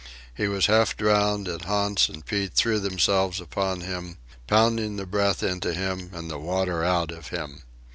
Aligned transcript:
He 0.33 0.47
was 0.47 0.65
half 0.65 0.97
drowned, 0.97 1.47
and 1.47 1.61
Hans 1.61 2.09
and 2.09 2.25
Pete 2.25 2.55
threw 2.55 2.79
themselves 2.79 3.39
upon 3.39 3.81
him, 3.81 4.17
pounding 4.47 4.95
the 4.95 5.05
breath 5.05 5.43
into 5.43 5.75
him 5.75 6.09
and 6.11 6.27
the 6.27 6.39
water 6.39 6.83
out 6.83 7.11
of 7.11 7.27
him. 7.27 7.61